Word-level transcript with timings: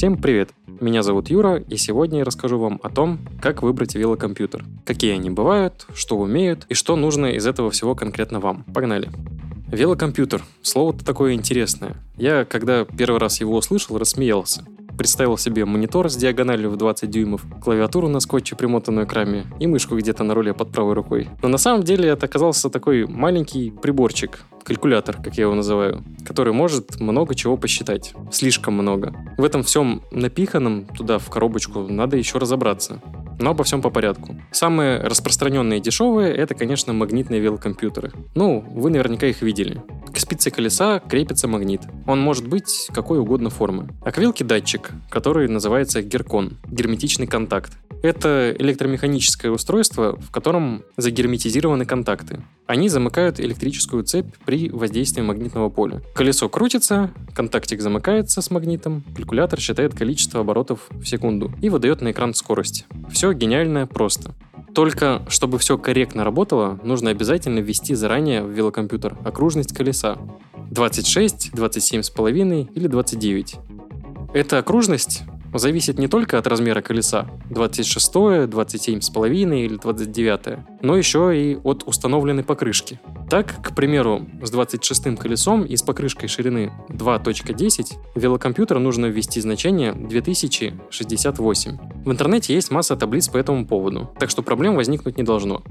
Всем 0.00 0.16
привет! 0.16 0.54
Меня 0.80 1.02
зовут 1.02 1.28
Юра, 1.28 1.56
и 1.56 1.76
сегодня 1.76 2.20
я 2.20 2.24
расскажу 2.24 2.58
вам 2.58 2.80
о 2.82 2.88
том, 2.88 3.18
как 3.42 3.62
выбрать 3.62 3.94
велокомпьютер, 3.94 4.64
какие 4.86 5.12
они 5.12 5.28
бывают, 5.28 5.86
что 5.92 6.16
умеют 6.16 6.64
и 6.70 6.74
что 6.74 6.96
нужно 6.96 7.26
из 7.26 7.46
этого 7.46 7.70
всего 7.70 7.94
конкретно 7.94 8.40
вам. 8.40 8.64
Погнали! 8.72 9.10
Велокомпьютер. 9.70 10.42
Слово-то 10.62 11.04
такое 11.04 11.34
интересное. 11.34 11.96
Я, 12.16 12.46
когда 12.46 12.86
первый 12.86 13.20
раз 13.20 13.40
его 13.40 13.54
услышал, 13.54 13.98
рассмеялся 13.98 14.64
представил 15.00 15.38
себе 15.38 15.64
монитор 15.64 16.10
с 16.10 16.14
диагональю 16.14 16.68
в 16.68 16.76
20 16.76 17.08
дюймов, 17.08 17.46
клавиатуру 17.64 18.08
на 18.08 18.20
скотче, 18.20 18.54
примотанную 18.54 19.06
к 19.06 19.12
раме, 19.14 19.46
и 19.58 19.66
мышку 19.66 19.96
где-то 19.96 20.24
на 20.24 20.34
руле 20.34 20.52
под 20.52 20.72
правой 20.72 20.92
рукой. 20.92 21.30
Но 21.40 21.48
на 21.48 21.56
самом 21.56 21.84
деле 21.84 22.10
это 22.10 22.26
оказался 22.26 22.68
такой 22.68 23.06
маленький 23.06 23.70
приборчик, 23.70 24.44
калькулятор, 24.62 25.16
как 25.16 25.38
я 25.38 25.44
его 25.44 25.54
называю, 25.54 26.04
который 26.26 26.52
может 26.52 27.00
много 27.00 27.34
чего 27.34 27.56
посчитать. 27.56 28.12
Слишком 28.30 28.74
много. 28.74 29.14
В 29.38 29.44
этом 29.44 29.62
всем 29.62 30.02
напиханном 30.10 30.84
туда 30.84 31.18
в 31.18 31.30
коробочку 31.30 31.80
надо 31.88 32.18
еще 32.18 32.36
разобраться. 32.36 33.00
Но 33.40 33.52
обо 33.52 33.64
всем 33.64 33.80
по 33.80 33.88
порядку. 33.88 34.36
Самые 34.50 35.00
распространенные 35.00 35.78
и 35.78 35.82
дешевые 35.82 36.34
это, 36.34 36.54
конечно, 36.54 36.92
магнитные 36.92 37.40
велокомпьютеры. 37.40 38.12
Ну, 38.34 38.62
вы 38.74 38.90
наверняка 38.90 39.26
их 39.26 39.40
видели. 39.40 39.82
К 40.12 40.18
спице 40.18 40.50
колеса 40.50 41.00
крепится 41.00 41.48
магнит. 41.48 41.82
Он 42.06 42.20
может 42.20 42.46
быть 42.46 42.88
какой 42.92 43.18
угодно 43.18 43.50
формы. 43.50 43.88
А 44.02 44.10
к 44.10 44.18
вилке 44.18 44.44
датчик, 44.44 44.90
который 45.08 45.48
называется 45.48 46.02
геркон– 46.02 46.58
герметичный 46.68 47.26
контакт. 47.26 47.72
Это 48.02 48.54
электромеханическое 48.58 49.50
устройство, 49.50 50.16
в 50.16 50.30
котором 50.30 50.82
загерметизированы 50.96 51.84
контакты. 51.84 52.40
Они 52.66 52.88
замыкают 52.88 53.40
электрическую 53.40 54.04
цепь 54.04 54.34
при 54.46 54.70
воздействии 54.70 55.20
магнитного 55.22 55.68
поля. 55.68 56.00
Колесо 56.14 56.48
крутится, 56.48 57.10
контактик 57.34 57.82
замыкается 57.82 58.40
с 58.40 58.50
магнитом, 58.50 59.04
калькулятор 59.14 59.60
считает 59.60 59.94
количество 59.94 60.40
оборотов 60.40 60.86
в 60.90 61.04
секунду 61.04 61.52
и 61.60 61.68
выдает 61.68 62.00
на 62.00 62.12
экран 62.12 62.32
скорость. 62.32 62.86
Все 63.10 63.32
гениально 63.32 63.86
просто. 63.86 64.34
Только 64.74 65.22
чтобы 65.28 65.58
все 65.58 65.76
корректно 65.78 66.24
работало, 66.24 66.78
нужно 66.82 67.10
обязательно 67.10 67.58
ввести 67.58 67.94
заранее 67.94 68.42
в 68.42 68.50
велокомпьютер 68.50 69.16
окружность 69.24 69.74
колеса. 69.74 70.18
26, 70.70 71.50
27,5 71.52 72.68
или 72.74 72.86
29. 72.86 73.56
Эта 74.32 74.58
окружность 74.58 75.22
зависит 75.52 75.98
не 75.98 76.06
только 76.06 76.38
от 76.38 76.46
размера 76.46 76.80
колеса 76.80 77.26
26, 77.50 78.14
27,5 78.14 79.64
или 79.64 79.76
29, 79.76 80.58
но 80.82 80.96
еще 80.96 81.36
и 81.36 81.58
от 81.62 81.82
установленной 81.86 82.44
покрышки. 82.44 83.00
Так, 83.30 83.62
к 83.62 83.76
примеру, 83.76 84.26
с 84.42 84.50
26 84.50 85.16
колесом 85.16 85.62
и 85.62 85.76
с 85.76 85.82
покрышкой 85.82 86.28
ширины 86.28 86.72
2.10 86.88 87.92
велокомпьютер 88.16 88.80
нужно 88.80 89.06
ввести 89.06 89.40
значение 89.40 89.92
2068. 89.92 91.78
В 92.04 92.10
интернете 92.10 92.54
есть 92.54 92.72
масса 92.72 92.96
таблиц 92.96 93.28
по 93.28 93.38
этому 93.38 93.64
поводу, 93.68 94.10
так 94.18 94.30
что 94.30 94.42
проблем 94.42 94.74
возникнуть 94.74 95.16
не 95.16 95.22
должно. 95.22 95.62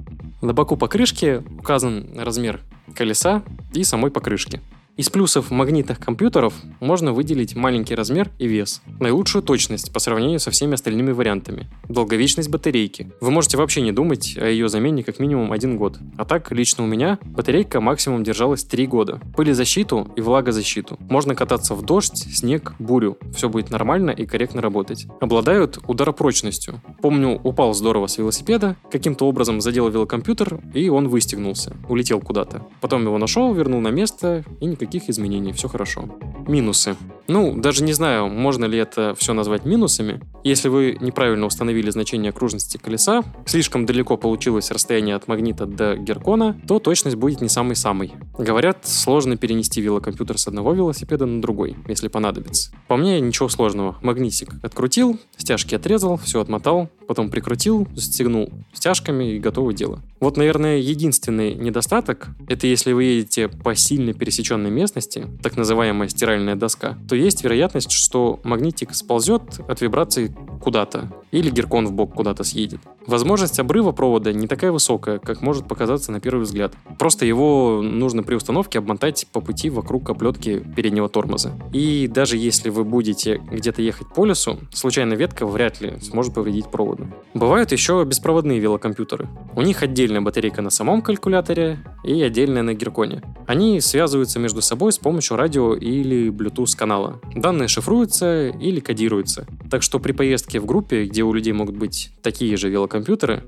На 0.42 0.54
боку 0.54 0.78
покрышки 0.78 1.44
указан 1.60 2.18
размер 2.18 2.62
колеса 2.96 3.44
и 3.74 3.84
самой 3.84 4.10
покрышки. 4.10 4.62
Из 5.00 5.10
плюсов 5.10 5.50
магнитных 5.50 5.98
компьютеров 5.98 6.54
можно 6.82 7.14
выделить 7.14 7.56
маленький 7.56 7.96
размер 7.96 8.32
и 8.38 8.48
вес, 8.48 8.82
наилучшую 9.00 9.44
точность 9.44 9.94
по 9.94 10.00
сравнению 10.00 10.42
со 10.42 10.52
всеми 10.52 10.74
остальными 10.74 11.14
вариантами, 11.14 11.70
долговечность 11.88 12.50
батарейки. 12.50 13.10
Вы 13.22 13.32
можете 13.32 13.56
вообще 13.56 13.80
не 13.80 13.94
думать 13.94 14.38
о 14.38 14.46
ее 14.46 14.68
замене 14.68 15.06
как 15.06 15.20
минимум 15.20 15.54
один 15.54 15.78
год. 15.78 15.98
А 16.18 16.26
так, 16.26 16.52
лично 16.52 16.84
у 16.84 16.88
меня 16.88 17.18
батарейка 17.24 17.80
максимум 17.80 18.26
держалась 18.26 18.66
3 18.66 18.88
года. 18.88 19.22
Пылезащиту 19.38 20.12
и 20.18 20.20
влагозащиту. 20.20 20.98
Можно 21.00 21.34
кататься 21.34 21.76
в 21.76 21.82
дождь, 21.82 22.18
снег, 22.18 22.74
бурю. 22.78 23.18
Все 23.34 23.48
будет 23.48 23.70
нормально 23.70 24.12
и 24.12 24.26
корректно 24.26 24.62
работать. 24.62 25.08
Обладают 25.22 25.80
ударопрочностью. 25.88 26.82
Помню, 27.02 27.40
упал 27.42 27.74
здорово 27.74 28.08
с 28.08 28.18
велосипеда, 28.18 28.76
каким-то 28.92 29.30
образом 29.30 29.62
задел 29.62 29.88
велокомпьютер, 29.88 30.60
и 30.74 30.90
он 30.90 31.08
выстегнулся, 31.08 31.78
улетел 31.88 32.20
куда-то. 32.20 32.68
Потом 32.82 33.04
его 33.04 33.18
нашел, 33.18 33.54
вернул 33.54 33.80
на 33.80 33.92
место, 33.92 34.44
и 34.60 34.66
никаких 34.66 34.89
никаких 34.90 35.10
изменений, 35.10 35.54
все 35.54 35.68
хорошо. 35.68 36.10
Минусы. 36.48 36.96
Ну, 37.28 37.56
даже 37.56 37.84
не 37.84 37.94
знаю, 37.94 38.28
можно 38.28 38.66
ли 38.66 38.80
это 38.80 39.16
все 39.18 39.34
назвать 39.34 39.66
минусами. 39.66 40.20
Если 40.44 40.68
вы 40.68 40.98
неправильно 41.00 41.46
установили 41.46 41.92
значение 41.92 42.32
окружности 42.32 42.78
колеса, 42.78 43.24
слишком 43.46 43.86
далеко 43.86 44.18
получилось 44.18 44.72
расстояние 44.72 45.16
от 45.16 45.28
магнита 45.28 45.68
до 45.68 45.96
геркона, 45.96 46.60
то 46.68 46.80
точность 46.80 47.18
будет 47.18 47.42
не 47.42 47.50
самой-самой. 47.50 48.14
Говорят, 48.40 48.88
сложно 48.88 49.36
перенести 49.36 49.82
велокомпьютер 49.82 50.38
с 50.38 50.48
одного 50.48 50.72
велосипеда 50.72 51.26
на 51.26 51.42
другой, 51.42 51.76
если 51.90 52.08
понадобится. 52.08 52.72
По 52.88 52.96
мне, 52.96 53.20
ничего 53.20 53.50
сложного. 53.50 53.98
Магнитик 54.02 54.54
открутил, 54.64 55.20
стяжки 55.36 55.76
отрезал, 55.76 56.16
все 56.16 56.40
отмотал, 56.40 56.90
потом 57.06 57.30
прикрутил, 57.30 57.86
застегнул 57.96 58.50
стяжками 58.72 59.34
и 59.34 59.40
готово 59.40 59.74
дело. 59.74 60.00
Вот, 60.22 60.38
наверное, 60.38 60.78
единственный 60.78 61.54
недостаток— 61.54 62.30
это 62.48 62.66
если 62.66 62.94
вы 62.94 63.04
едете 63.04 63.50
по 63.50 63.76
сильно 63.76 64.14
пересеченной 64.14 64.72
местности, 64.72 65.28
так 65.44 65.58
называемая 65.58 66.08
стиральная 66.08 66.56
доска, 66.56 66.98
то 67.10 67.16
есть 67.16 67.44
вероятность, 67.44 67.92
что 67.92 68.40
магнитик 68.46 68.96
сползет 68.96 69.60
от 69.68 69.82
вибрации 69.82 70.34
куда-то, 70.62 71.12
или 71.32 71.50
геркон 71.50 71.88
в 71.88 71.92
бок 71.92 72.14
куда-то 72.14 72.46
съедет. 72.46 72.80
Возможность 73.10 73.60
обрыва 73.60 73.92
провода 73.92 74.32
не 74.32 74.46
такая 74.46 74.72
высокая, 74.72 75.18
как 75.18 75.42
может 75.42 75.68
показаться 75.68 76.12
на 76.12 76.20
первый 76.20 76.44
взгляд. 76.44 76.76
Просто 77.00 77.26
его 77.26 77.82
нужно 77.82 78.22
при 78.22 78.36
установке 78.36 78.78
обмотать 78.78 79.26
по 79.32 79.42
пути 79.42 79.72
вокруг 79.72 80.08
оплетки 80.12 80.64
переднего 80.76 81.10
тормоза. 81.10 81.54
И 81.74 82.08
даже 82.08 82.38
если 82.38 82.70
вы 82.70 82.84
будете 82.84 83.42
где-то 83.52 83.82
ехать 83.82 84.10
по 84.14 84.26
лесу, 84.26 84.60
случайно 84.72 85.16
ветка 85.16 85.48
вряд 85.48 85.82
ли 85.82 86.00
сможет 86.02 86.36
повредить 86.36 86.70
проводу. 86.70 87.08
Бывают 87.34 87.72
еще 87.72 88.06
беспроводные 88.06 88.60
велокомпьютеры. 88.60 89.28
У 89.56 89.64
них 89.64 89.82
отдельная 89.82 90.22
батарейка 90.22 90.62
на 90.62 90.70
самом 90.70 91.02
калькуляторе 91.02 91.80
и 92.04 92.22
отдельная 92.22 92.62
на 92.62 92.76
герконе. 92.76 93.24
Они 93.48 93.82
связываются 93.82 94.38
между 94.38 94.62
собой 94.62 94.92
с 94.92 95.00
помощью 95.00 95.36
радио 95.36 95.74
или 95.74 96.30
Bluetooth 96.30 96.78
канала. 96.78 97.20
Данные 97.34 97.70
шифруются 97.70 98.50
или 98.50 98.80
кодируются. 98.80 99.48
Так 99.72 99.82
что 99.82 99.98
при 99.98 100.12
поездке 100.12 100.60
в 100.60 100.68
группе, 100.68 101.06
где 101.06 101.24
у 101.24 101.34
людей 101.34 101.54
могут 101.54 101.76
быть 101.76 102.12
такие 102.22 102.56
же 102.56 102.70
велокомпьютеры, 102.70 102.99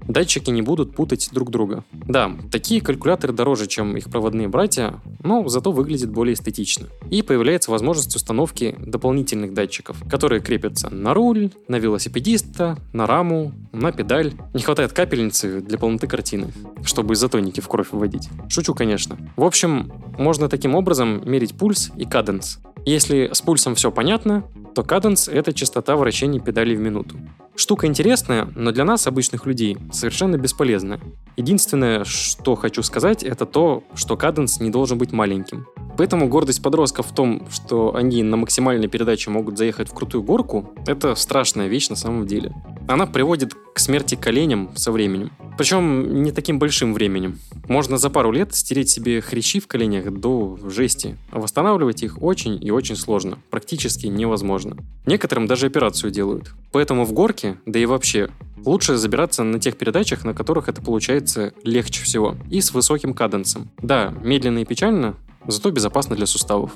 датчики 0.07 0.49
не 0.49 0.61
будут 0.61 0.95
путать 0.95 1.29
друг 1.31 1.49
друга. 1.51 1.83
Да, 1.91 2.31
такие 2.51 2.81
калькуляторы 2.81 3.33
дороже, 3.33 3.67
чем 3.67 3.95
их 3.97 4.09
проводные 4.09 4.47
братья, 4.47 5.01
но 5.23 5.47
зато 5.47 5.71
выглядят 5.71 6.11
более 6.11 6.33
эстетично. 6.33 6.87
И 7.09 7.21
появляется 7.21 7.71
возможность 7.71 8.15
установки 8.15 8.75
дополнительных 8.79 9.53
датчиков, 9.53 9.97
которые 10.09 10.41
крепятся 10.41 10.89
на 10.89 11.13
руль, 11.13 11.51
на 11.67 11.77
велосипедиста, 11.77 12.77
на 12.93 13.07
раму, 13.07 13.53
на 13.71 13.91
педаль. 13.91 14.33
Не 14.53 14.61
хватает 14.61 14.93
капельницы 14.93 15.61
для 15.61 15.77
полноты 15.77 16.07
картины, 16.07 16.47
чтобы 16.83 17.13
изотоники 17.13 17.59
в 17.61 17.67
кровь 17.67 17.89
вводить. 17.91 18.29
Шучу, 18.49 18.73
конечно. 18.73 19.17
В 19.35 19.43
общем, 19.43 19.91
можно 20.17 20.49
таким 20.49 20.75
образом 20.75 21.21
мерить 21.29 21.55
пульс 21.55 21.91
и 21.97 22.05
каденс. 22.05 22.59
Если 22.85 23.29
с 23.31 23.41
пульсом 23.41 23.75
все 23.75 23.91
понятно, 23.91 24.43
то 24.73 24.83
каденс— 24.83 25.27
это 25.29 25.53
частота 25.53 25.95
вращений 25.95 26.39
педалей 26.39 26.75
в 26.75 26.79
минуту. 26.79 27.17
Штука 27.55 27.87
интересная, 27.87 28.47
но 28.55 28.71
для 28.71 28.85
нас, 28.85 29.07
обычных 29.07 29.45
людей, 29.45 29.77
совершенно 29.91 30.37
бесполезная. 30.37 30.99
Единственное, 31.35 32.05
что 32.05 32.55
хочу 32.55 32.81
сказать, 32.81 33.23
это 33.23 33.45
то, 33.45 33.83
что 33.93 34.15
каденс 34.15 34.59
не 34.59 34.69
должен 34.69 34.97
быть 34.97 35.11
маленьким. 35.11 35.67
Поэтому 36.01 36.27
гордость 36.27 36.63
подростков 36.63 37.05
в 37.05 37.13
том, 37.13 37.45
что 37.51 37.93
они 37.95 38.23
на 38.23 38.35
максимальной 38.35 38.87
передаче 38.87 39.29
могут 39.29 39.59
заехать 39.59 39.87
в 39.87 39.93
крутую 39.93 40.23
горку, 40.23 40.73
это 40.87 41.13
страшная 41.13 41.67
вещь 41.67 41.89
на 41.89 41.95
самом 41.95 42.25
деле. 42.25 42.55
Она 42.87 43.05
приводит 43.05 43.53
к 43.75 43.77
смерти 43.77 44.15
коленям 44.15 44.71
со 44.73 44.91
временем. 44.91 45.29
Причем 45.59 46.23
не 46.23 46.31
таким 46.31 46.57
большим 46.57 46.95
временем. 46.95 47.37
Можно 47.67 47.99
за 47.99 48.09
пару 48.09 48.31
лет 48.31 48.55
стереть 48.55 48.89
себе 48.89 49.21
хрящи 49.21 49.59
в 49.59 49.67
коленях 49.67 50.11
до 50.11 50.57
жести, 50.71 51.19
а 51.29 51.39
восстанавливать 51.39 52.01
их 52.01 52.19
очень 52.19 52.57
и 52.59 52.71
очень 52.71 52.95
сложно, 52.95 53.37
практически 53.51 54.07
невозможно. 54.07 54.77
Некоторым 55.05 55.45
даже 55.45 55.67
операцию 55.67 56.09
делают. 56.09 56.55
Поэтому 56.71 57.05
в 57.05 57.13
горке, 57.13 57.57
да 57.67 57.77
и 57.77 57.85
вообще, 57.85 58.29
лучше 58.65 58.97
забираться 58.97 59.43
на 59.43 59.59
тех 59.59 59.77
передачах, 59.77 60.25
на 60.25 60.33
которых 60.33 60.67
это 60.67 60.81
получается 60.81 61.53
легче 61.63 62.03
всего, 62.03 62.37
и 62.49 62.59
с 62.59 62.73
высоким 62.73 63.13
каденсом. 63.13 63.69
Да, 63.83 64.11
медленно 64.23 64.59
и 64.59 64.65
печально, 64.65 65.15
зато 65.47 65.71
безопасно 65.71 66.15
для 66.15 66.25
суставов. 66.25 66.71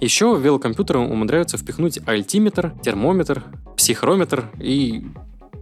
Еще 0.00 0.38
велокомпьютеры 0.38 1.00
умудряются 1.00 1.56
впихнуть 1.56 2.00
альтиметр, 2.06 2.74
термометр, 2.82 3.44
психрометр 3.76 4.50
и 4.60 5.04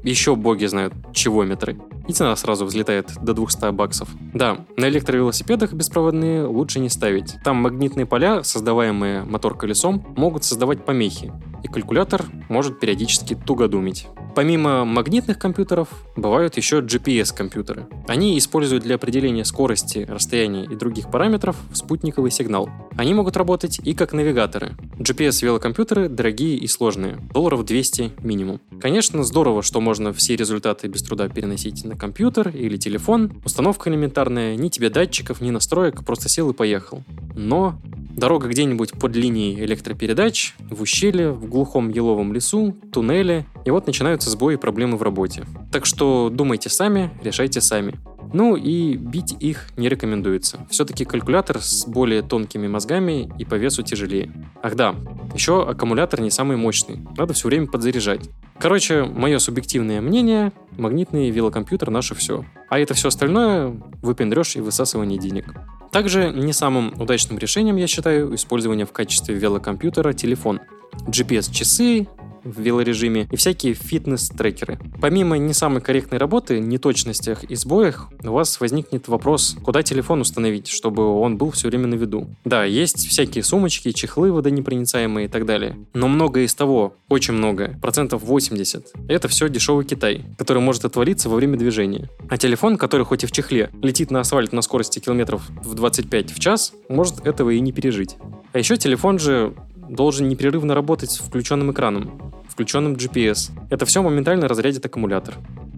еще 0.02 0.36
боги 0.36 0.66
знают, 0.66 0.92
чего 1.12 1.44
метры. 1.44 1.78
И 2.06 2.12
цена 2.12 2.36
сразу 2.36 2.66
взлетает 2.66 3.12
до 3.22 3.32
200 3.32 3.72
баксов. 3.72 4.08
Да, 4.34 4.58
на 4.76 4.88
электровелосипедах 4.88 5.72
беспроводные 5.72 6.44
лучше 6.44 6.80
не 6.80 6.90
ставить. 6.90 7.36
Там 7.42 7.56
магнитные 7.56 8.04
поля, 8.04 8.42
создаваемые 8.42 9.24
мотор-колесом, 9.24 10.04
могут 10.16 10.44
создавать 10.44 10.84
помехи, 10.84 11.32
и 11.64 11.69
калькулятор 11.69 12.26
может 12.49 12.78
периодически 12.78 13.34
туго 13.34 13.66
думить. 13.66 14.06
Помимо 14.34 14.84
магнитных 14.84 15.38
компьютеров, 15.38 15.88
бывают 16.16 16.56
еще 16.56 16.81
GPS-компьютеры. 16.81 17.87
Они 18.06 18.37
используют 18.37 18.84
для 18.84 18.96
определения 18.96 19.44
скорости, 19.44 20.06
расстояния 20.08 20.64
и 20.64 20.75
других 20.75 21.11
параметров 21.11 21.56
спутниковый 21.72 22.31
сигнал. 22.31 22.69
Они 22.96 23.14
могут 23.14 23.37
работать 23.37 23.81
и 23.82 23.94
как 23.94 24.12
навигаторы. 24.12 24.72
GPS-велокомпьютеры 24.99 26.08
дорогие 26.08 26.56
и 26.56 26.66
сложные, 26.66 27.16
долларов 27.32 27.64
200 27.64 28.12
минимум. 28.22 28.60
Конечно, 28.81 29.22
здорово, 29.25 29.62
что 29.62 29.81
можно 29.81 30.12
все 30.12 30.37
результаты 30.37 30.88
без 30.88 31.02
труда 31.02 31.28
переносить 31.28 31.84
на 31.84 31.96
компьютер 31.96 32.49
или 32.49 32.76
телефон. 32.76 33.40
Установка 33.44 33.88
элементарная, 33.88 34.56
ни 34.56 34.69
тебе 34.69 34.90
датчиков, 34.90 35.40
ни 35.40 35.50
настроек, 35.50 36.05
просто 36.05 36.28
сел 36.28 36.50
и 36.50 36.55
поехал. 36.55 37.02
Но 37.34 37.81
Дорога 38.16 38.49
где-нибудь 38.49 38.93
под 38.93 39.16
линией 39.16 39.64
электропередач, 39.64 40.55
в 40.70 40.82
ущелье, 40.82 41.32
в 41.32 41.49
глухом 41.49 41.88
еловом 41.88 42.32
лесу, 42.32 42.76
туннеле, 42.93 43.46
и 43.64 43.70
вот 43.70 43.87
начинаются 43.87 44.31
сбои 44.31 44.55
и 44.55 44.56
проблемы 44.56 44.96
в 44.96 45.02
работе. 45.02 45.44
Так 45.72 45.84
что 45.84 46.31
думайте 46.31 46.69
сами, 46.69 47.11
решайте 47.22 47.61
сами. 47.61 47.99
Ну 48.32 48.56
и 48.56 48.96
бить 48.96 49.37
их 49.38 49.69
не 49.76 49.88
рекомендуется. 49.88 50.66
Все-таки 50.69 51.05
калькулятор 51.05 51.61
с 51.61 51.87
более 51.87 52.22
тонкими 52.22 52.66
мозгами 52.66 53.32
и 53.38 53.44
по 53.44 53.55
весу 53.55 53.82
тяжелее. 53.82 54.32
Ах 54.62 54.75
да, 54.75 54.94
еще 55.34 55.62
аккумулятор 55.62 56.20
не 56.20 56.31
самый 56.31 56.56
мощный. 56.56 57.00
Надо 57.17 57.32
все 57.32 57.49
время 57.49 57.67
подзаряжать. 57.69 58.28
Короче, 58.58 59.05
мое 59.05 59.38
субъективное 59.38 60.00
мнение, 60.00 60.52
магнитный 60.78 61.31
велокомпьютер 61.31 61.90
наше 61.90 62.14
все. 62.14 62.44
А 62.69 62.78
это 62.78 62.94
все 62.94 63.08
остальное 63.08 63.81
выпендрешь 64.02 64.56
и 64.56 64.60
высасывание 64.60 65.19
денег. 65.19 65.55
Также 65.94 66.32
не 66.32 66.52
самым 66.52 66.93
удачным 67.00 67.38
решением 67.38 67.76
я 67.76 67.87
считаю 67.87 68.35
использование 68.35 68.85
в 68.85 68.91
качестве 68.91 69.37
велокомпьютера 69.37 70.12
телефон. 70.12 70.58
GPS-часы, 71.06 72.08
в 72.44 72.61
велорежиме 72.61 73.29
и 73.31 73.37
всякие 73.37 73.75
фитнес-трекеры. 73.75 74.79
Помимо 75.00 75.37
не 75.38 75.52
самой 75.52 75.81
корректной 75.81 76.19
работы, 76.19 76.61
неточностях 76.61 77.44
и 77.44 77.55
сбоях, 77.56 78.11
у 78.23 78.32
вас 78.32 78.61
возникнет 78.61 79.08
вопрос, 79.08 79.56
куда 79.62 79.82
телефон 79.82 80.20
установить, 80.20 80.69
чтобы 80.69 81.20
он 81.20 81.37
был 81.37 81.50
все 81.50 81.69
время 81.69 81.87
на 81.87 81.94
виду. 81.94 82.29
Да, 82.44 82.64
есть 82.64 83.06
всякие 83.08 83.43
сумочки, 83.44 83.93
чехлы 83.93 84.32
водонепроницаемые 84.32 85.26
и 85.26 85.29
так 85.29 85.46
далее. 85.46 85.76
Но 85.94 86.08
многое 86.08 86.44
из 86.44 86.55
того, 86.55 86.94
очень 87.08 87.35
многое, 87.35 87.79
процентов 87.81 88.23
80, 88.23 88.93
это 89.08 89.29
все 89.29 89.49
дешевый 89.49 89.85
Китай, 89.85 90.25
который 90.38 90.62
может 90.62 90.85
отвалиться 90.85 91.29
во 91.29 91.37
время 91.37 91.56
движения. 91.56 92.08
А 92.29 92.37
телефон, 92.37 92.76
который 92.76 93.06
хоть 93.06 93.25
и 93.25 93.26
в 93.26 93.32
чехле, 93.32 93.70
летит 93.82 94.11
на 94.11 94.20
асфальт 94.20 94.52
на 94.52 94.62
скорости 94.62 94.99
километров 94.99 95.43
в 95.62 95.75
25 95.75 96.31
в 96.31 96.41
час, 96.41 96.73
может 96.88 97.26
этого 97.26 97.50
и 97.50 97.61
не 97.61 97.73
пережить. 97.73 98.17
А 98.52 98.58
еще 98.58 98.76
телефон 98.76 99.19
же 99.19 99.52
должен 99.88 100.28
непрерывно 100.28 100.75
работать 100.75 101.10
с 101.10 101.19
включенным 101.19 101.72
экраном, 101.72 102.32
включенным 102.48 102.94
GPS. 102.94 103.50
Это 103.70 103.86
все 103.86 104.02
моментально 104.02 104.48
разрядит 104.48 104.84
аккумулятор. 104.86 105.34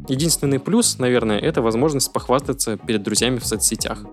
Единственный 0.08 0.60
плюс, 0.60 0.98
наверное, 0.98 1.38
это 1.38 1.62
возможность 1.62 2.12
похвастаться 2.12 2.76
перед 2.76 3.02
друзьями 3.02 3.38
в 3.38 3.46
соцсетях. 3.46 4.04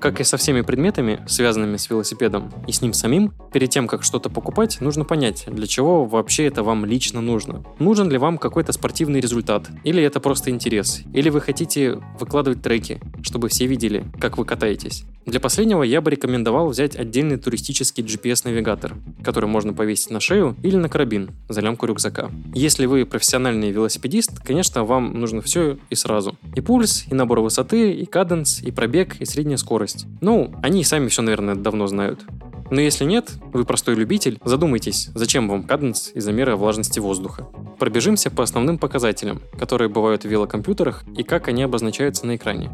Как 0.00 0.20
и 0.20 0.24
со 0.24 0.36
всеми 0.36 0.60
предметами, 0.60 1.20
связанными 1.26 1.76
с 1.76 1.88
велосипедом 1.90 2.52
и 2.66 2.72
с 2.72 2.82
ним 2.82 2.92
самим, 2.92 3.32
перед 3.52 3.70
тем, 3.70 3.88
как 3.88 4.02
что-то 4.02 4.28
покупать, 4.28 4.80
нужно 4.80 5.04
понять, 5.04 5.44
для 5.46 5.66
чего 5.66 6.04
вообще 6.04 6.46
это 6.46 6.62
вам 6.62 6.84
лично 6.84 7.20
нужно. 7.20 7.64
Нужен 7.78 8.10
ли 8.10 8.18
вам 8.18 8.38
какой-то 8.38 8.72
спортивный 8.72 9.20
результат, 9.20 9.68
или 9.84 10.02
это 10.02 10.20
просто 10.20 10.50
интерес, 10.50 11.02
или 11.12 11.30
вы 11.30 11.40
хотите 11.40 11.98
выкладывать 12.18 12.62
треки, 12.62 13.00
чтобы 13.22 13.48
все 13.48 13.66
видели, 13.66 14.04
как 14.20 14.38
вы 14.38 14.44
катаетесь. 14.44 15.04
Для 15.26 15.40
последнего 15.40 15.82
я 15.82 16.00
бы 16.00 16.12
рекомендовал 16.12 16.68
взять 16.68 16.94
отдельный 16.94 17.36
туристический 17.36 18.04
GPS-навигатор, 18.04 18.94
который 19.24 19.48
можно 19.48 19.72
повесить 19.72 20.10
на 20.10 20.20
шею 20.20 20.54
или 20.62 20.76
на 20.76 20.88
карабин 20.88 21.30
за 21.48 21.62
лямку 21.62 21.86
рюкзака. 21.86 22.30
Если 22.54 22.86
вы 22.86 23.04
профессиональный 23.04 23.72
велосипедист, 23.72 24.38
конечно, 24.44 24.84
вам 24.84 25.18
нужно 25.18 25.42
все 25.42 25.78
и 25.90 25.96
сразу. 25.96 26.36
И 26.54 26.60
пульс, 26.60 27.06
и 27.10 27.14
набор 27.14 27.40
высоты, 27.40 27.90
и 27.90 28.06
каденс, 28.06 28.62
и 28.62 28.70
пробег, 28.70 29.16
и 29.18 29.24
средняя 29.24 29.56
скорость. 29.56 29.85
Ну, 30.20 30.54
они 30.62 30.84
сами 30.84 31.08
все, 31.08 31.22
наверное, 31.22 31.54
давно 31.54 31.86
знают. 31.86 32.24
Но 32.70 32.80
если 32.80 33.04
нет, 33.04 33.30
вы 33.52 33.64
простой 33.64 33.94
любитель, 33.94 34.38
задумайтесь, 34.44 35.10
зачем 35.14 35.48
вам 35.48 35.62
каденс 35.62 36.10
из-за 36.14 36.32
влажности 36.56 36.98
воздуха. 36.98 37.46
Пробежимся 37.78 38.30
по 38.30 38.42
основным 38.42 38.78
показателям, 38.78 39.40
которые 39.58 39.88
бывают 39.88 40.24
в 40.24 40.28
велокомпьютерах 40.28 41.04
и 41.16 41.22
как 41.22 41.48
они 41.48 41.62
обозначаются 41.62 42.26
на 42.26 42.36
экране. 42.36 42.70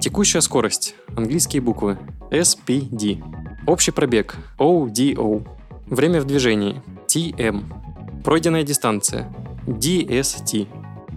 Текущая 0.00 0.40
скорость. 0.40 0.94
Английские 1.16 1.62
буквы. 1.62 1.98
SPD. 2.30 3.22
Общий 3.66 3.92
пробег. 3.92 4.36
ODO. 4.58 5.46
Время 5.86 6.20
в 6.20 6.26
движении. 6.26 6.82
TM. 7.06 8.22
Пройденная 8.24 8.62
дистанция. 8.62 9.32
DST. 9.66 10.66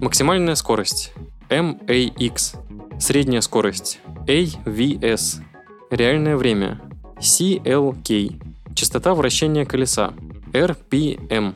Максимальная 0.02 0.56
скорость. 0.56 1.14
MAX. 1.50 2.56
Средняя 3.00 3.42
скорость. 3.42 4.00
AVS. 4.30 5.42
Реальное 5.90 6.38
время. 6.38 6.80
CLK. 7.18 8.40
Частота 8.76 9.16
вращения 9.16 9.66
колеса. 9.66 10.14
RPM. 10.54 11.56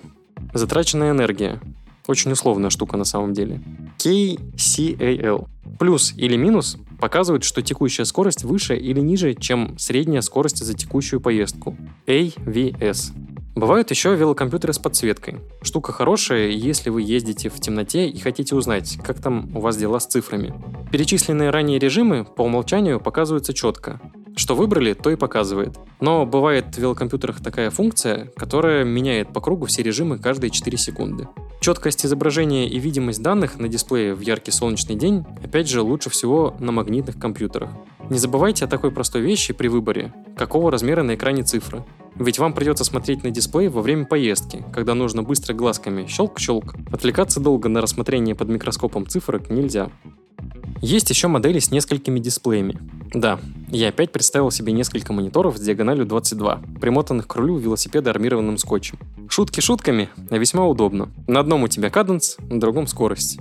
Затраченная 0.56 1.12
энергия. 1.12 1.62
Очень 2.08 2.32
условная 2.32 2.72
штука 2.72 2.98
на 2.98 3.04
самом 3.04 3.34
деле. 3.34 3.62
KCAL. 4.00 5.48
Плюс 5.78 6.16
или 6.18 6.36
минус 6.36 6.80
показывают, 7.00 7.44
что 7.44 7.62
текущая 7.62 8.06
скорость 8.06 8.44
выше 8.44 8.76
или 8.76 9.02
ниже, 9.02 9.36
чем 9.36 9.78
средняя 9.78 10.22
скорость 10.22 10.66
за 10.66 10.74
текущую 10.74 11.22
поездку. 11.22 11.78
AVS. 12.08 13.12
Бывают 13.56 13.92
еще 13.92 14.16
велокомпьютеры 14.16 14.74
с 14.74 14.80
подсветкой. 14.80 15.38
Штука 15.62 15.92
хорошая, 15.92 16.48
если 16.48 16.90
вы 16.90 17.04
ездите 17.04 17.50
в 17.50 17.60
темноте 17.60 18.08
и 18.08 18.20
хотите 18.20 18.56
узнать, 18.56 18.98
как 19.04 19.22
там 19.22 19.56
у 19.56 19.60
вас 19.60 19.78
дела 19.78 20.00
с 20.00 20.08
цифрами. 20.08 20.54
Перечисленные 20.92 21.52
ранее 21.52 21.78
режимы 21.78 22.26
по 22.26 22.42
умолчанию 22.42 23.00
показываются 23.00 23.54
четко. 23.54 24.02
Что 24.36 24.56
выбрали, 24.56 24.94
то 24.94 25.12
и 25.12 25.16
показывает. 25.16 25.78
Но 26.00 26.26
бывает 26.26 26.66
в 26.74 26.78
велокомпьютерах 26.80 27.44
такая 27.44 27.70
функция, 27.70 28.32
которая 28.36 28.84
меняет 28.84 29.32
по 29.32 29.40
кругу 29.40 29.68
все 29.68 29.84
режимы 29.84 30.18
каждые 30.18 30.50
4 30.50 30.76
секунды. 30.76 31.28
Четкость 31.62 32.06
изображения 32.08 32.68
и 32.68 32.80
видимость 32.80 33.22
данных 33.22 33.60
на 33.60 33.68
дисплее 33.68 34.16
в 34.16 34.22
яркий 34.22 34.52
солнечный 34.52 34.96
день, 34.96 35.24
опять 35.44 35.70
же, 35.70 35.82
лучше 35.82 36.10
всего 36.10 36.56
на 36.60 36.72
магнитных 36.72 37.20
компьютерах. 37.20 37.70
Не 38.10 38.18
забывайте 38.18 38.66
о 38.66 38.68
такой 38.68 38.92
простой 38.92 39.22
вещи 39.22 39.54
при 39.54 39.68
выборе, 39.68 40.12
какого 40.36 40.72
размера 40.72 41.04
на 41.04 41.14
экране 41.14 41.44
цифры. 41.44 41.86
Ведь 42.16 42.40
вам 42.40 42.54
придется 42.54 42.84
смотреть 42.84 43.24
на 43.24 43.32
дисплей 43.32 43.68
во 43.68 43.82
время 43.82 44.06
поездки, 44.06 44.64
когда 44.74 44.94
нужно 44.94 45.24
быстро 45.24 45.54
глазками 45.54 46.06
щелк-щелк. 46.06 46.76
Отвлекаться 46.92 47.40
долго 47.40 47.70
на 47.70 47.82
рассмотрение 47.82 48.36
под 48.36 48.50
микроскопом 48.50 49.08
цифрок 49.08 49.50
нельзя. 49.50 49.90
Есть 50.82 51.10
еще 51.10 51.28
модели 51.28 51.60
с 51.60 51.72
несколькими 51.72 52.20
дисплеями. 52.20 52.78
Да, 53.14 53.40
я 53.70 53.90
опять 53.90 54.12
представил 54.12 54.52
себе 54.52 54.74
несколько 54.74 55.14
мониторов 55.14 55.58
с 55.58 55.62
диагональю 55.62 56.06
22, 56.06 56.62
примотанных 56.82 57.28
к 57.28 57.36
рулю 57.36 57.58
велосипеда 57.58 58.10
армированным 58.10 58.58
скотчем. 58.58 59.00
Шутки 59.30 59.62
шутками, 59.62 60.10
а 60.30 60.38
весьма 60.38 60.68
удобно. 60.68 61.10
На 61.28 61.40
одном 61.40 61.64
у 61.64 61.68
тебя 61.68 61.90
каденс, 61.90 62.38
на 62.50 62.60
другом 62.60 62.88
скорость. 62.88 63.40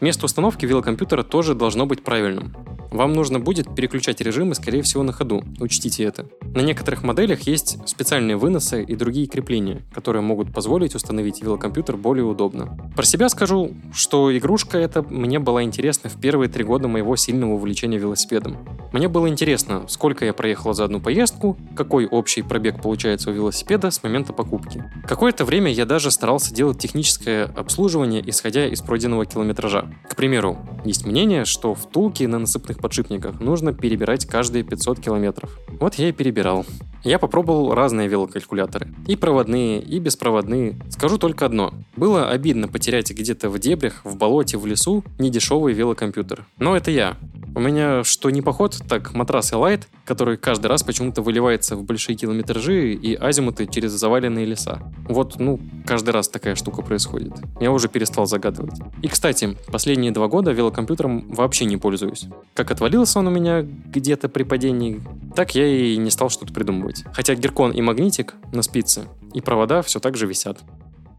Место 0.00 0.26
установки 0.26 0.64
велокомпьютера 0.64 1.22
тоже 1.22 1.54
должно 1.54 1.86
быть 1.86 2.04
правильным. 2.04 2.54
Вам 2.90 3.12
нужно 3.12 3.40
будет 3.40 3.74
переключать 3.74 4.20
режимы, 4.20 4.54
скорее 4.54 4.82
всего, 4.82 5.02
на 5.02 5.12
ходу. 5.12 5.42
Учтите 5.60 6.04
это. 6.04 6.26
На 6.42 6.60
некоторых 6.60 7.02
моделях 7.02 7.42
есть 7.42 7.78
специальные 7.86 8.36
выносы 8.36 8.82
и 8.82 8.94
другие 8.96 9.26
крепления, 9.26 9.82
которые 9.94 10.22
могут 10.22 10.52
позволить 10.52 10.94
установить 10.94 11.42
велокомпьютер 11.42 11.96
более 11.96 12.24
удобно. 12.24 12.78
Про 12.94 13.04
себя 13.04 13.28
скажу, 13.28 13.72
что 13.92 14.36
игрушка 14.36 14.78
эта 14.78 15.02
мне 15.02 15.38
была 15.38 15.62
интересна 15.62 16.10
в 16.10 16.20
первые 16.20 16.48
три 16.48 16.64
года 16.64 16.88
моего 16.88 17.16
сильного 17.16 17.52
увлечения 17.52 17.98
велосипедом. 17.98 18.58
Мне 18.92 19.08
было 19.08 19.28
интересно, 19.28 19.84
сколько 19.88 20.24
я 20.24 20.32
проехала 20.32 20.72
за 20.72 20.84
одну 20.84 21.00
поездку, 21.00 21.56
какой 21.74 22.06
общий 22.06 22.42
пробег 22.42 22.80
получается 22.80 23.30
у 23.30 23.32
велосипеда 23.32 23.90
с 23.90 24.02
момента 24.02 24.32
покупки. 24.32 24.84
Какое-то 25.06 25.44
время 25.44 25.70
я 25.70 25.84
даже 25.84 26.10
старался 26.10 26.54
делать 26.54 26.78
техническое 26.78 27.44
обслуживание, 27.44 28.22
исходя 28.26 28.66
из 28.66 28.80
пройденного 28.80 29.26
километража. 29.26 29.90
К 30.08 30.16
примеру, 30.16 30.58
есть 30.84 31.04
мнение, 31.04 31.44
что 31.44 31.74
втулки 31.74 32.24
на 32.24 32.38
насыпных 32.38 32.75
подшипниках 32.78 33.40
нужно 33.40 33.72
перебирать 33.72 34.26
каждые 34.26 34.64
500 34.64 35.00
километров. 35.00 35.58
Вот 35.80 35.94
я 35.94 36.08
и 36.08 36.12
перебирал. 36.12 36.64
Я 37.04 37.18
попробовал 37.18 37.74
разные 37.74 38.08
велокалькуляторы. 38.08 38.88
И 39.06 39.14
проводные, 39.14 39.80
и 39.80 39.98
беспроводные. 39.98 40.76
Скажу 40.90 41.18
только 41.18 41.46
одно. 41.46 41.72
Было 41.96 42.30
обидно 42.30 42.66
потерять 42.68 43.10
где-то 43.10 43.48
в 43.48 43.58
дебрях, 43.58 44.00
в 44.04 44.16
болоте, 44.16 44.58
в 44.58 44.66
лесу 44.66 45.04
недешевый 45.18 45.72
велокомпьютер. 45.72 46.44
Но 46.58 46.76
это 46.76 46.90
я. 46.90 47.16
У 47.56 47.60
меня 47.60 48.04
что 48.04 48.28
не 48.28 48.42
поход, 48.42 48.76
так 48.86 49.14
матрас 49.14 49.50
Elite, 49.54 49.84
который 50.04 50.36
каждый 50.36 50.66
раз 50.66 50.82
почему-то 50.82 51.22
выливается 51.22 51.74
в 51.74 51.84
большие 51.84 52.14
километражи 52.14 52.92
и 52.92 53.14
азимуты 53.14 53.66
через 53.66 53.92
заваленные 53.92 54.44
леса. 54.44 54.82
Вот, 55.08 55.38
ну, 55.38 55.58
каждый 55.86 56.10
раз 56.10 56.28
такая 56.28 56.54
штука 56.54 56.82
происходит. 56.82 57.32
Я 57.58 57.72
уже 57.72 57.88
перестал 57.88 58.26
загадывать. 58.26 58.78
И, 59.00 59.08
кстати, 59.08 59.56
последние 59.72 60.12
два 60.12 60.28
года 60.28 60.52
велокомпьютером 60.52 61.32
вообще 61.32 61.64
не 61.64 61.78
пользуюсь. 61.78 62.26
Как 62.52 62.70
отвалился 62.70 63.20
он 63.20 63.28
у 63.28 63.30
меня 63.30 63.62
где-то 63.62 64.28
при 64.28 64.42
падении, 64.42 65.02
так 65.34 65.54
я 65.54 65.66
и 65.66 65.96
не 65.96 66.10
стал 66.10 66.28
что-то 66.28 66.52
придумывать. 66.52 67.04
Хотя 67.14 67.34
геркон 67.36 67.72
и 67.72 67.80
магнитик 67.80 68.34
на 68.52 68.60
спице, 68.60 69.08
и 69.32 69.40
провода 69.40 69.80
все 69.80 69.98
так 69.98 70.18
же 70.18 70.26
висят. 70.26 70.58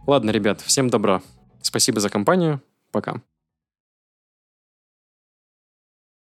Ладно, 0.05 0.29
ребят, 0.29 0.61
всем 0.61 0.87
добра. 0.91 1.23
Спасибо 1.63 1.99
за 1.99 2.11
компанию. 2.11 2.61
Пока. 2.91 3.23